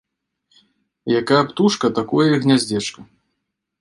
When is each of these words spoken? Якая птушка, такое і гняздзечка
Якая 1.19 1.41
птушка, 1.49 1.85
такое 1.99 2.25
і 2.31 2.41
гняздзечка 2.47 2.99